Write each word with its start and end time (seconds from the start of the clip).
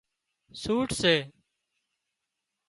سئوٽ 0.61 0.89
سي 0.99 1.15